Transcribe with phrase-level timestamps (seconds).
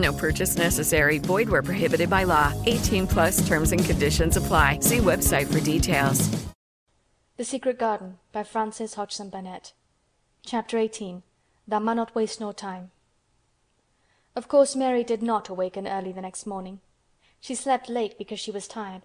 [0.00, 1.18] No purchase necessary.
[1.18, 2.52] Void where prohibited by law.
[2.66, 4.78] 18 plus terms and conditions apply.
[4.80, 6.28] See website for details.
[7.40, 9.72] The Secret Garden by Frances Hodgson Burnett
[10.44, 11.22] Chapter 18
[11.66, 12.90] Thou Munnot Waste No Time
[14.36, 16.80] Of course Mary did not awaken early the next morning.
[17.40, 19.02] She slept late because she was tired,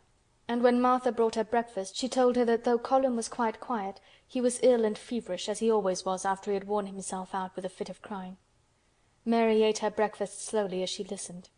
[0.50, 4.02] and when Martha brought her breakfast she told her that though Colin was quite quiet,
[4.28, 7.56] he was ill and feverish as he always was after he had worn himself out
[7.56, 8.36] with a fit of crying.
[9.28, 11.50] Mary ate her breakfast slowly as she listened.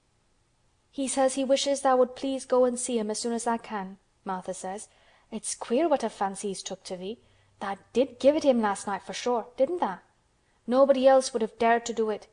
[0.90, 3.60] "He says he wishes thou would please go and see him as soon as tha
[3.62, 4.88] can," Martha says.
[5.32, 7.20] "It's queer what a fancy he's took to thee.
[7.60, 10.02] Tha did give it him last night for sure, didn't tha?
[10.66, 12.28] Nobody else would have dared to do it.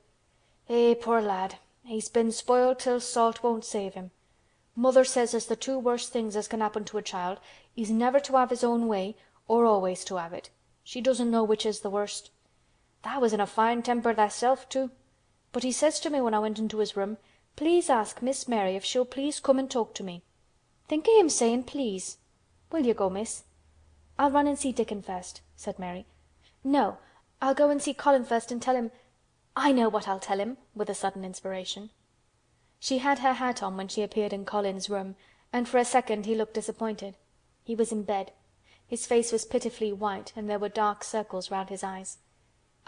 [0.69, 1.59] Eh, poor lad!
[1.83, 4.13] He's been spoiled till salt won't save him.
[4.77, 7.41] Mother says as the two worst things as can happen to a child
[7.77, 9.17] is never to have his own way
[9.49, 10.51] or always to have it.
[10.83, 12.31] She doesn't know which is the worst.
[13.03, 14.91] Tha was in a fine temper thyself too.
[15.55, 17.17] But he says to me when I went into his room,
[17.55, 20.25] 'Please ask Miss Mary if she'll please come and talk to me.'
[20.89, 22.19] Think o' him sayin' 'please.'
[22.73, 23.45] Will you go, miss?"
[24.19, 26.07] "I'll run and see Dickon first," said Mary.
[26.65, 26.99] "No,
[27.41, 30.91] I'll go and see Colin first and tell him—I know what I'll tell him!" with
[30.91, 31.91] a sudden inspiration.
[32.81, 35.15] She had her hat on when she appeared in Colin's room,
[35.53, 37.15] and for a second he looked disappointed.
[37.63, 38.33] He was in bed.
[38.85, 42.19] His face was pitifully white and there were dark circles round his eyes.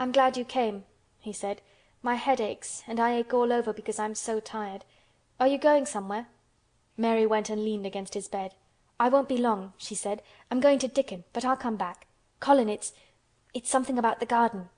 [0.01, 0.85] "I'm glad you came,"
[1.21, 1.63] he said.
[2.07, 4.85] "My head aches and I ache all over because I'm so tired.
[5.41, 6.29] Are you going somewhere?"
[6.97, 8.55] Mary went and leaned against his bed.
[9.01, 10.23] "I won't be long," she said.
[10.49, 12.07] "I'm going to Dickon, but I'll come back.
[12.39, 14.71] Colin, it's—it's something about the garden."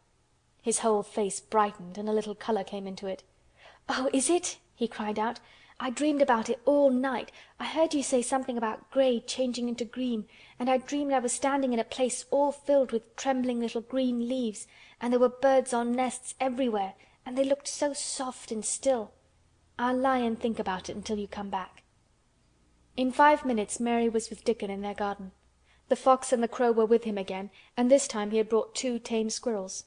[0.63, 3.25] His whole face brightened and a little color came into it.
[3.91, 5.39] "Oh, is it?" he cried out.
[5.79, 7.31] "I dreamed about it all night.
[7.61, 10.27] I heard you say something about gray changing into green,
[10.59, 14.31] and I dreamed I was standing in a place all filled with trembling little green
[14.31, 14.67] leaves,
[14.99, 16.95] and there were birds on nests everywhere,
[17.29, 19.13] and they looked so soft and still.
[19.79, 21.83] I'll lie and think about it until you come back."
[22.97, 25.33] In five minutes Mary was with Dickon in their garden.
[25.91, 28.75] The fox and the crow were with him again and this time he had brought
[28.75, 29.85] two tame squirrels.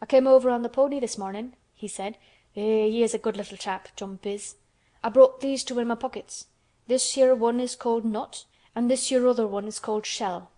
[0.00, 2.16] "I came over on the pony this mornin'," he said.
[2.56, 4.56] "Eh, he is a good little chap, Jump is.
[5.04, 6.46] I brought these two in my pockets.
[6.86, 10.50] This here one is called Nut and this here other one is called Shell."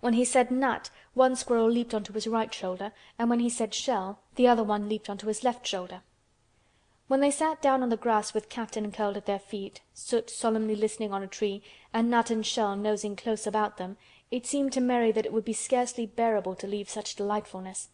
[0.00, 3.74] When he said Nut one squirrel leaped onto his right shoulder and when he said
[3.74, 6.02] Shell the other one leaped onto his left shoulder.
[7.06, 10.76] When they sat down on the grass with Captain curled at their feet, Soot solemnly
[10.76, 11.62] listening on a tree,
[11.92, 13.96] and Nut and Shell nosing close about them,
[14.30, 17.88] it seemed to Mary that it would be scarcely bearable to leave such delightfulness.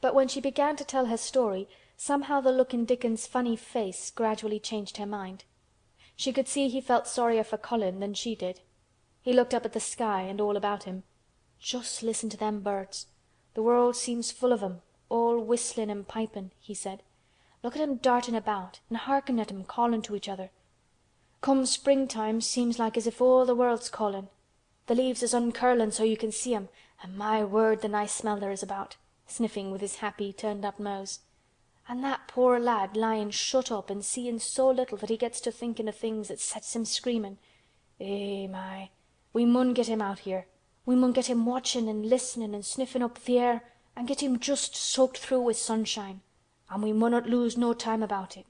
[0.00, 4.10] But when she began to tell her story, somehow the look in Dickon's funny face
[4.10, 5.44] gradually changed her mind.
[6.14, 8.60] She could see he felt sorrier for Colin than she did.
[9.20, 11.02] He looked up at the sky and all about him.
[11.68, 13.08] "Just listen to them birds.
[13.54, 17.02] The world seems full of 'em, all whistlin' and pipin'," he said.
[17.64, 20.52] Look at 'em dartin' about an' hearken at 'em callin' to each other.
[21.40, 24.28] Come springtime seems like as if all the world's callin'.
[24.86, 26.68] The leaves is uncurlin' so you can see 'em,
[27.02, 28.96] an' my word the nice smell there is about,"
[29.26, 31.18] sniffing with his happy turned up nose.
[31.88, 35.50] "An' that poor lad lyin' shut up an' seein' so little that he gets to
[35.50, 37.38] thinkin' o' things that sets him screamin'.
[37.98, 38.90] Eh, my!
[39.32, 40.46] We mun get him out here.
[40.86, 44.38] We mun get him watchin' an' listenin' an' sniffin' up th' air an' get him
[44.38, 46.20] just soaked through with sunshine
[46.70, 48.46] and we munnot lose no time about it."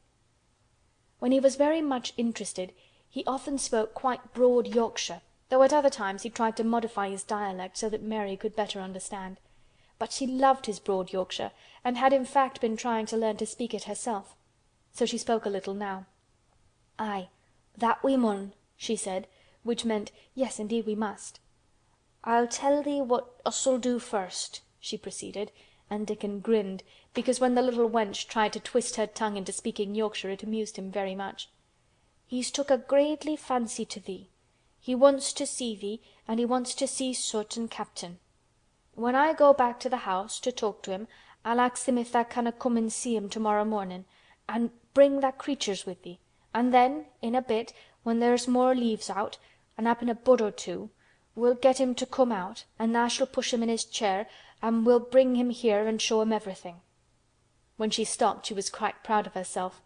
[1.18, 2.74] When he was very much interested
[3.08, 7.24] he often spoke quite broad Yorkshire, though at other times he tried to modify his
[7.24, 9.40] dialect so that Mary could better understand.
[9.98, 11.52] But she loved his broad Yorkshire
[11.82, 14.36] and had in fact been trying to learn to speak it herself.
[14.92, 16.04] So she spoke a little now.
[16.98, 17.30] "Aye,
[17.78, 19.26] that we mun," she said,
[19.62, 21.40] which meant yes, indeed we must.
[22.28, 25.52] "I'll tell thee what us'll do first," she proceeded,
[25.88, 26.82] and Dickon grinned
[27.14, 30.76] because when the little wench tried to twist her tongue into speaking Yorkshire it amused
[30.76, 31.48] him very much.
[32.26, 34.28] "He's took a gradely fancy to thee.
[34.80, 38.18] He wants to see thee and he wants to see Soot and Captain.
[38.96, 41.06] When I go back to th' house to talk to him
[41.44, 45.86] I'll ax him if tha' canna' come an' see him tomorrow mornin'—an' bring tha' creatures
[45.86, 46.18] with thee,
[46.52, 47.72] an' then, in a bit,
[48.02, 49.38] when there's more leaves out,
[49.78, 50.90] an' happen a bud or two,
[51.36, 54.26] we'll get him to come out and tha' shall push him in his chair
[54.62, 56.80] and we'll bring him here and show him everything."
[57.76, 59.82] When she stopped she was quite proud of herself.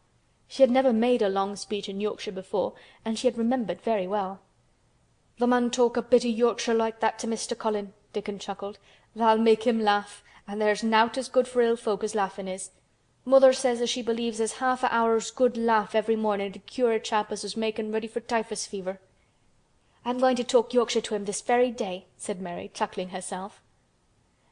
[0.46, 2.74] She had never made a long speech in Yorkshire before
[3.04, 4.40] and she had remembered very well.
[5.38, 7.58] "Tha' mun talk a bit o' Yorkshire like that to Mr.
[7.58, 8.78] Colin," Dickon chuckled.
[9.16, 12.70] "Tha'll make him laugh an' there's nowt as good for ill folk as laughin' is.
[13.24, 16.92] Mother says as she believes as half a hour's good laugh every mornin' 'ud cure
[16.92, 19.00] a chap as was makin' ready for typhus fever."
[20.04, 23.60] "I'm going to talk Yorkshire to him this very day," said Mary, chuckling herself.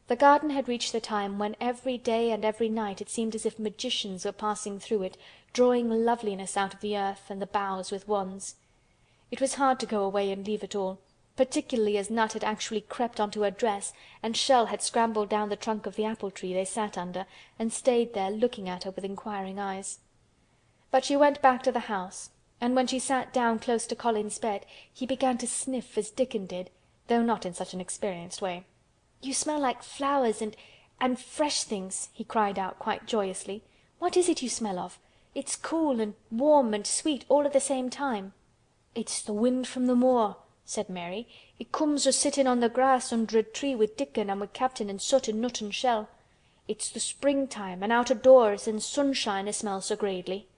[0.08, 3.46] The garden had reached the time when every day and every night it seemed as
[3.46, 5.16] if magicians were passing through it
[5.52, 8.56] drawing loveliness out of the earth and the boughs with wands.
[9.30, 10.98] It was hard to go away and leave it all,
[11.36, 13.92] particularly as Nut had actually crept onto her dress
[14.22, 17.26] and Shell had scrambled down the trunk of the apple tree they sat under
[17.58, 19.98] and stayed there looking at her with inquiring eyes.
[20.90, 22.30] But she went back to the house
[22.60, 26.44] and when she sat down close to Colin's bed he began to sniff as Dickon
[26.44, 26.70] did,
[27.06, 28.64] though not in such an experienced way.
[29.22, 33.62] "You smell like flowers and—and fresh things," he cried out quite joyously.
[34.00, 34.98] "What is it you smell of?
[35.36, 38.32] It's cool and warm and sweet all at the same time."
[38.94, 41.28] "It's th' wind from the moor," said Mary.
[41.60, 44.90] "It comes o' sittin' on th' grass under a tree with Dickon and with Captain
[44.90, 46.08] and Soot and Nut and Shell.
[46.66, 50.48] It's th' springtime an' out o' doors and sunshine as smells so graidely."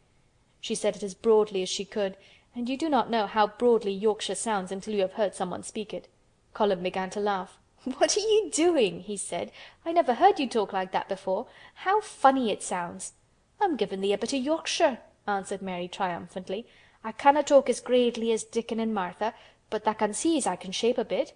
[0.61, 2.17] She said it as broadly as she could,
[2.55, 5.95] and you do not know how broadly Yorkshire sounds until you have heard someone speak
[5.95, 6.07] it.
[6.53, 7.59] Colin began to laugh.
[7.85, 9.53] "What are you doing?" he said.
[9.87, 11.47] "I never heard you talk like that before.
[11.77, 13.15] How funny it sounds!"
[13.59, 16.67] "I'm giving thee a bit o' Yorkshire," answered Mary triumphantly.
[17.03, 19.33] "I canna' talk as graidely as Dickon and Martha,
[19.71, 21.33] but tha' can see as I can shape a bit.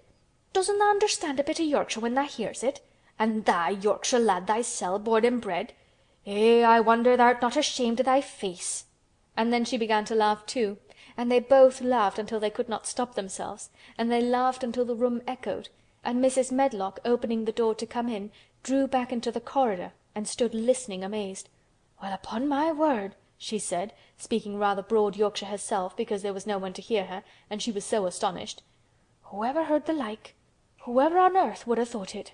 [0.53, 2.83] Doesn't tha' understand a bit o' Yorkshire when tha' hears it?
[3.19, 5.73] An' tha' Yorkshire lad thysel', born and bred.
[6.27, 6.63] Eh!
[6.63, 8.85] I wonder tha'rt not ashamed o' thy face."
[9.37, 10.79] And then she began to laugh too,
[11.17, 14.95] and they both laughed until they could not stop themselves, and they laughed until the
[14.95, 15.69] room echoed,
[16.05, 16.53] and Mrs.
[16.53, 18.31] Medlock, opening the door to come in,
[18.63, 21.49] drew back into the corridor and stood listening amazed.
[22.01, 26.59] "Well, upon my word!" she said, speaking rather broad Yorkshire herself because there was no
[26.59, 28.63] one to hear her and she was so astonished.
[29.25, 30.35] "Whoever heard the like?
[30.83, 32.33] Whoever on earth would have thought it?"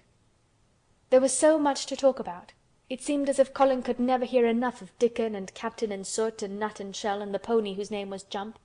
[1.08, 2.52] There was so much to talk about.
[2.90, 6.42] It seemed as if Colin could never hear enough of Dickon and Captain and Soot
[6.42, 8.58] and Nut and Shell and the pony whose name was Jump.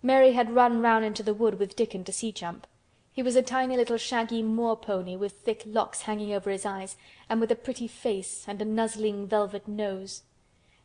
[0.00, 2.68] Mary had run round into the wood with Dickon to see Jump.
[3.12, 6.96] He was a tiny little shaggy moor pony with thick locks hanging over his eyes
[7.28, 10.22] and with a pretty face and a nuzzling velvet nose.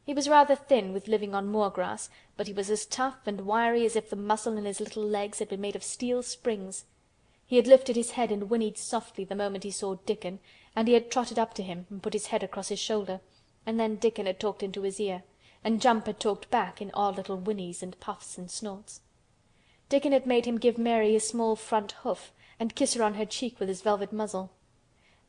[0.04, 3.42] He was rather thin with living on moor grass, but he was as tough and
[3.42, 6.86] wiry as if the muscle in his little legs had been made of steel springs.
[7.46, 10.40] He had lifted his head and whinnied softly the moment he saw Dickon
[10.75, 13.22] and he had trotted up to him and put his head across his shoulder
[13.66, 15.24] and then Dickon had talked into his ear
[15.64, 19.02] and Jump had talked back in odd little whinnies and puffs and snorts.
[19.90, 23.25] Dickon had made him give Mary his small front hoof and kiss her on her
[23.25, 24.52] cheek with his velvet muzzle.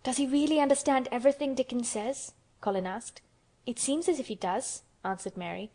[0.02, 3.20] "Does he really understand everything Dickon says?" Colin asked.
[3.66, 5.70] "It seems as if he does," answered Mary.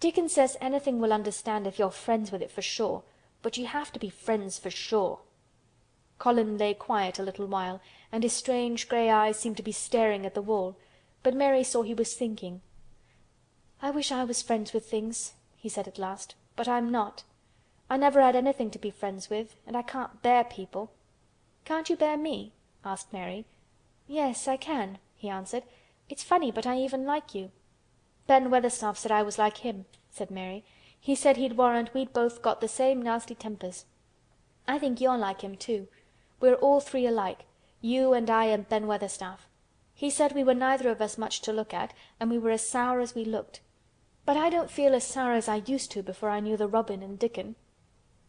[0.00, 3.02] "Dickon says anything will understand if you're friends with it for sure,
[3.42, 5.20] but you have to be friends for sure."
[6.18, 10.24] Colin lay quiet a little while and his strange gray eyes seemed to be staring
[10.24, 10.76] at the wall,
[11.22, 12.62] but Mary saw he was thinking.
[13.82, 17.24] "I wish I was friends with things," he said at last, "but I'm not.
[17.90, 20.90] I never had anything to be friends with and I can't bear people."
[21.64, 22.52] "Can't you bear me?"
[22.84, 23.44] asked Mary.
[24.06, 25.64] "Yes, I can," he answered.
[26.08, 27.50] It's funny but I even like you."
[28.26, 30.64] "Ben Weatherstaff said I was like him," said Mary.
[30.98, 33.84] "He said he'd warrant we'd both got the same nasty tempers.
[34.66, 35.88] I think you're like him too.
[36.40, 37.44] We're all three alike,
[37.80, 39.46] you and I and Ben Weatherstaff.
[39.94, 42.68] He said we were neither of us much to look at and we were as
[42.68, 43.60] sour as we looked.
[44.24, 47.02] But I don't feel as sour as I used to before I knew the Robin
[47.02, 47.56] and Dickon.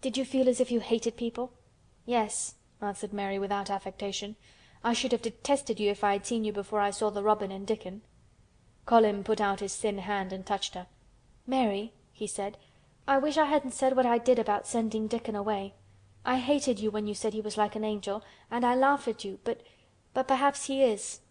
[0.02, 1.52] Did you feel as if you hated people?"
[2.06, 4.36] "Yes," answered Mary without affectation.
[4.84, 7.52] I should have detested you if I had seen you before I saw the Robin
[7.52, 8.02] and Dickon."
[8.86, 10.88] Colin put out his thin hand and touched her.
[11.46, 12.58] "Mary," he said,
[13.08, 15.74] "I wish I hadn't said what I did about sending Dickon away.
[16.32, 19.26] I hated you when you said he was like an angel, and I laughed at
[19.26, 21.22] you, but—but perhaps he is."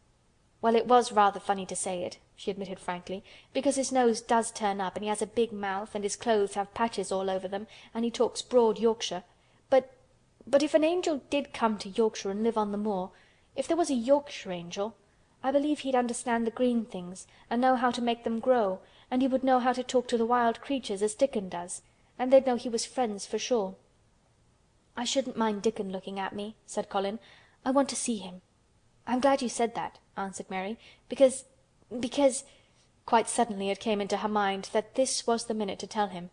[0.61, 4.51] "Well, it was rather funny to say it," she admitted frankly, "because his nose does
[4.51, 7.47] turn up and he has a big mouth and his clothes have patches all over
[7.47, 9.23] them and he talks broad Yorkshire.
[9.71, 13.13] But—but if an angel did come to Yorkshire and live on the moor
[13.55, 14.97] if there was a Yorkshire Angel,
[15.45, 18.81] I believe he'd understand the green things and know how to make them grow
[19.13, 21.83] and he would know how to talk to the wild creatures as Dickon does
[22.19, 23.77] and they'd know he was friends for sure."
[25.01, 27.21] "I shouldn't mind Dickon looking at me," said Colin.
[27.65, 28.43] "I want to see him."
[29.07, 30.77] "I'm glad you said that," answered Mary,
[31.09, 32.43] "because—because—"
[33.07, 36.31] Quite suddenly it came into her mind that this was the minute to tell him.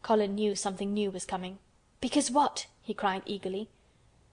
[0.00, 1.58] Colin knew something new was coming.
[2.00, 3.68] "Because what?" he cried eagerly.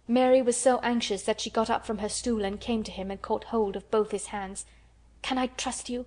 [0.08, 3.12] Mary was so anxious that she got up from her stool and came to him
[3.12, 4.66] and caught hold of both his hands.
[5.22, 6.06] "Can I trust you?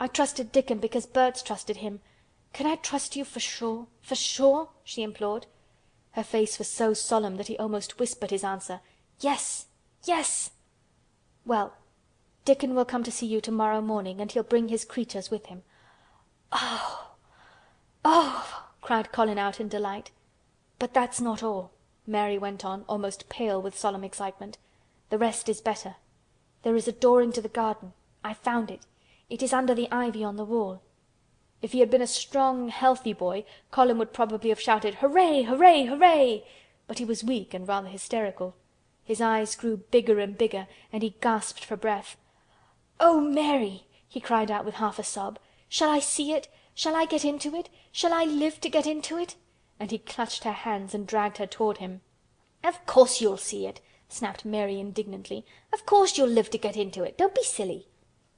[0.00, 2.00] I trusted Dickon because birds trusted him.
[2.52, 5.46] Can I trust you for sure—for sure?" she implored.
[6.14, 8.80] Her face was so solemn that he almost whispered his answer.
[9.18, 9.66] "Yes!
[10.04, 10.52] Yes!"
[11.44, 11.74] "Well,
[12.44, 15.64] Dickon will come to see you tomorrow morning and he'll bring his creatures with him."
[16.52, 17.16] "Oh!
[18.04, 20.12] Oh!" cried Colin out in delight.
[20.78, 21.72] "But that's not all,"
[22.06, 24.56] Mary went on, almost pale with solemn excitement.
[25.10, 25.96] "The rest is better.
[26.62, 27.92] There is a door into the garden.
[28.22, 28.86] I found it.
[29.28, 30.80] It is under the ivy on the wall."
[31.64, 35.44] If he had been a strong, healthy boy Colin would probably have shouted "Hooray!
[35.44, 35.84] Hooray!
[35.86, 36.44] Hooray!"
[36.86, 38.54] but he was weak and rather hysterical.
[39.02, 42.18] His eyes grew bigger and bigger and he gasped for breath.
[43.00, 45.38] "Oh, Mary!" he cried out with half a sob.
[45.70, 46.48] "Shall I see it?
[46.74, 47.70] Shall I get into it?
[47.90, 49.36] Shall I live to get into it?"
[49.80, 52.02] and he clutched her hands and dragged her toward him.
[52.62, 53.80] "Of course you'll see it!"
[54.10, 55.46] snapped Mary indignantly.
[55.72, 57.16] "Of course you'll live to get into it.
[57.16, 57.88] Don't be silly."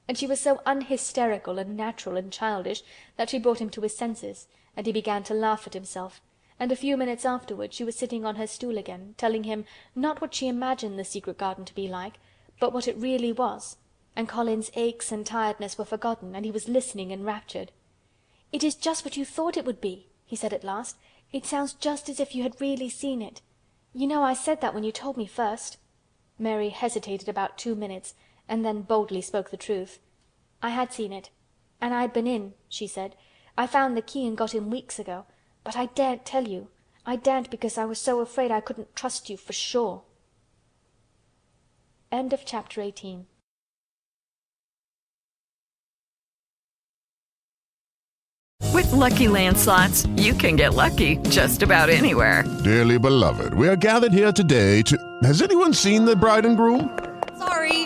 [0.09, 2.83] And she was so unhysterical and natural and childish
[3.17, 4.47] that she brought him to his senses
[4.77, 6.21] and he began to laugh at himself,
[6.61, 10.21] and a few minutes afterward she was sitting on her stool again, telling him not
[10.21, 12.19] what she imagined the secret garden to be like,
[12.61, 13.79] but what it really was,
[14.15, 17.73] and Colin's aches and tiredness were forgotten and he was listening enraptured.
[18.53, 20.97] "It is just what you thought it would be," he said at last.
[21.33, 23.41] "It sounds just as if you had really seen it.
[23.93, 25.79] You know I said that when you told me first."
[26.39, 28.15] Mary hesitated about two minutes
[28.49, 29.99] and then boldly spoke the truth.
[30.63, 31.31] "I had seen it.
[31.81, 33.17] And I'd been in," she said.
[33.59, 35.27] "I found the key and got in weeks ago.
[35.65, 36.69] But I daren't tell you.
[37.05, 40.03] I daren't because I was so afraid I couldn't trust you for sure."
[42.13, 43.27] End of chapter 18
[48.73, 52.45] With Lucky Land Slots, you can get lucky just about anywhere.
[52.63, 54.97] Dearly beloved, we are gathered here today to.
[55.25, 56.97] Has anyone seen the bride and groom?
[57.39, 57.86] Sorry,